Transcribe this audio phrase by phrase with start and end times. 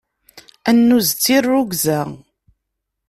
[0.69, 2.01] Annuz d tirrugza.